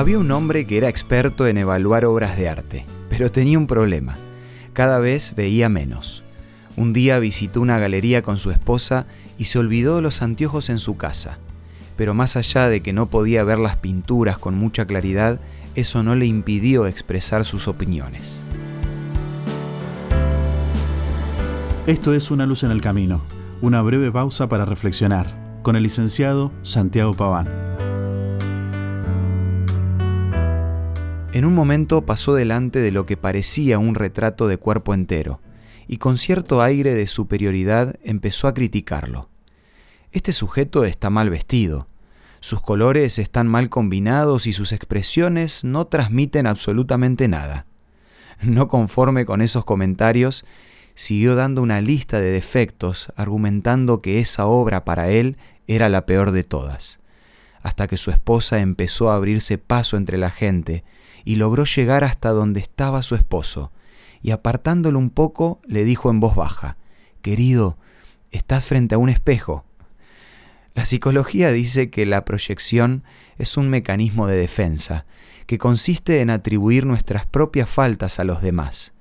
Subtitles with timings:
[0.00, 4.16] Había un hombre que era experto en evaluar obras de arte, pero tenía un problema.
[4.72, 6.24] Cada vez veía menos.
[6.74, 9.04] Un día visitó una galería con su esposa
[9.36, 11.36] y se olvidó de los anteojos en su casa.
[11.98, 15.38] Pero más allá de que no podía ver las pinturas con mucha claridad,
[15.74, 18.42] eso no le impidió expresar sus opiniones.
[21.86, 23.20] Esto es Una luz en el camino,
[23.60, 27.69] una breve pausa para reflexionar, con el licenciado Santiago Paván.
[31.32, 35.40] En un momento pasó delante de lo que parecía un retrato de cuerpo entero,
[35.86, 39.28] y con cierto aire de superioridad empezó a criticarlo.
[40.10, 41.86] Este sujeto está mal vestido,
[42.40, 47.66] sus colores están mal combinados y sus expresiones no transmiten absolutamente nada.
[48.42, 50.46] No conforme con esos comentarios,
[50.94, 55.36] siguió dando una lista de defectos, argumentando que esa obra para él
[55.66, 56.99] era la peor de todas,
[57.62, 60.84] hasta que su esposa empezó a abrirse paso entre la gente
[61.24, 63.72] y logró llegar hasta donde estaba su esposo,
[64.22, 66.76] y apartándolo un poco le dijo en voz baja,
[67.22, 67.76] Querido,
[68.30, 69.64] estás frente a un espejo.
[70.74, 73.04] La psicología dice que la proyección
[73.38, 75.04] es un mecanismo de defensa,
[75.46, 78.94] que consiste en atribuir nuestras propias faltas a los demás.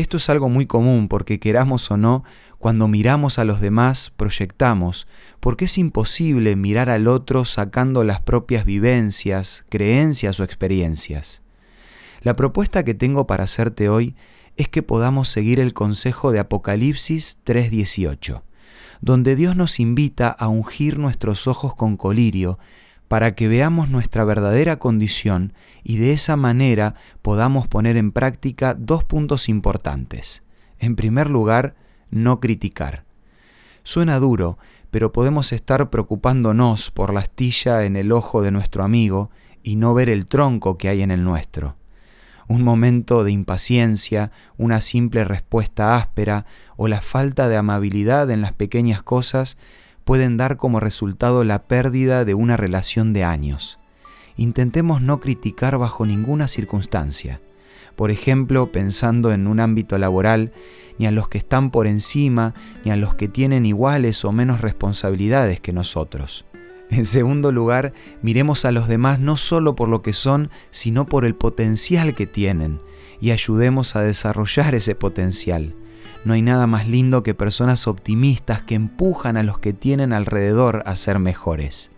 [0.00, 2.24] Esto es algo muy común porque queramos o no,
[2.58, 5.06] cuando miramos a los demás proyectamos,
[5.40, 11.42] porque es imposible mirar al otro sacando las propias vivencias, creencias o experiencias.
[12.22, 14.16] La propuesta que tengo para hacerte hoy
[14.56, 18.42] es que podamos seguir el consejo de Apocalipsis 3:18,
[19.02, 22.58] donde Dios nos invita a ungir nuestros ojos con colirio
[23.10, 29.02] para que veamos nuestra verdadera condición y de esa manera podamos poner en práctica dos
[29.02, 30.44] puntos importantes.
[30.78, 31.74] En primer lugar,
[32.12, 33.02] no criticar.
[33.82, 34.58] Suena duro,
[34.92, 39.30] pero podemos estar preocupándonos por la astilla en el ojo de nuestro amigo
[39.64, 41.74] y no ver el tronco que hay en el nuestro
[42.46, 48.52] un momento de impaciencia, una simple respuesta áspera o la falta de amabilidad en las
[48.52, 49.56] pequeñas cosas
[50.10, 53.78] pueden dar como resultado la pérdida de una relación de años.
[54.36, 57.40] Intentemos no criticar bajo ninguna circunstancia.
[57.94, 60.50] Por ejemplo, pensando en un ámbito laboral,
[60.98, 62.54] ni a los que están por encima,
[62.84, 66.44] ni a los que tienen iguales o menos responsabilidades que nosotros.
[66.90, 71.24] En segundo lugar, miremos a los demás no solo por lo que son, sino por
[71.24, 72.80] el potencial que tienen
[73.20, 75.72] y ayudemos a desarrollar ese potencial.
[76.24, 80.82] No hay nada más lindo que personas optimistas que empujan a los que tienen alrededor
[80.86, 81.90] a ser mejores.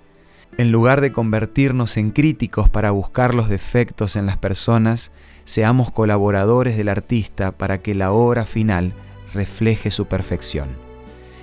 [0.59, 5.11] En lugar de convertirnos en críticos para buscar los defectos en las personas,
[5.45, 8.93] seamos colaboradores del artista para que la obra final
[9.33, 10.69] refleje su perfección.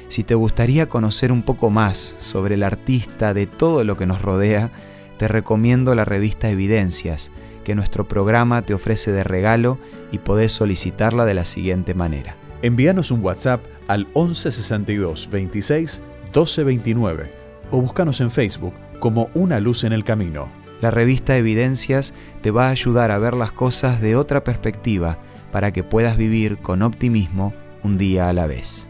[0.09, 4.22] Si te gustaría conocer un poco más sobre el artista de todo lo que nos
[4.22, 4.72] rodea,
[5.18, 7.31] te recomiendo la revista Evidencias,
[7.64, 9.78] que nuestro programa te ofrece de regalo
[10.12, 12.38] y podés solicitarla de la siguiente manera.
[12.62, 17.31] Envíanos un WhatsApp al 1162 26 1229
[17.72, 20.50] o búscanos en Facebook como Una Luz en el Camino.
[20.81, 25.18] La revista Evidencias te va a ayudar a ver las cosas de otra perspectiva
[25.53, 28.90] para que puedas vivir con optimismo un día a la vez.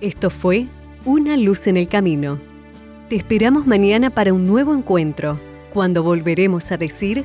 [0.00, 0.66] Esto fue
[1.04, 2.38] Una luz en el camino.
[3.10, 5.38] Te esperamos mañana para un nuevo encuentro,
[5.72, 7.24] cuando volveremos a decir...